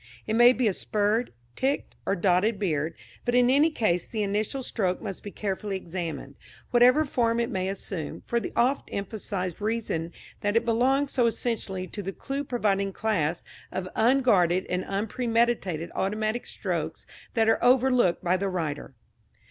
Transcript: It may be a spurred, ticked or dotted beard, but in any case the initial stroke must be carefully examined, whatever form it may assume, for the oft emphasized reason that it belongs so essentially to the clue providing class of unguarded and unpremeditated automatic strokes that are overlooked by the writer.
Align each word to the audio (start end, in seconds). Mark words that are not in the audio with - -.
It 0.25 0.35
may 0.35 0.51
be 0.51 0.67
a 0.67 0.73
spurred, 0.73 1.31
ticked 1.55 1.95
or 2.07 2.15
dotted 2.15 2.57
beard, 2.57 2.95
but 3.23 3.35
in 3.35 3.51
any 3.51 3.69
case 3.69 4.07
the 4.07 4.23
initial 4.23 4.63
stroke 4.63 4.99
must 4.99 5.21
be 5.21 5.29
carefully 5.29 5.75
examined, 5.77 6.37
whatever 6.71 7.05
form 7.05 7.39
it 7.39 7.51
may 7.51 7.67
assume, 7.69 8.23
for 8.25 8.39
the 8.39 8.51
oft 8.55 8.89
emphasized 8.91 9.61
reason 9.61 10.11
that 10.39 10.55
it 10.55 10.65
belongs 10.65 11.11
so 11.11 11.27
essentially 11.27 11.85
to 11.85 12.01
the 12.01 12.13
clue 12.13 12.43
providing 12.43 12.91
class 12.91 13.43
of 13.71 13.87
unguarded 13.95 14.65
and 14.71 14.83
unpremeditated 14.85 15.91
automatic 15.93 16.47
strokes 16.47 17.05
that 17.35 17.47
are 17.47 17.63
overlooked 17.63 18.23
by 18.23 18.35
the 18.37 18.49
writer. 18.49 18.95